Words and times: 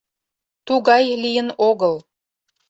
«Тугай 0.67 1.03
лийын 1.23 1.49
огыл». 1.69 1.95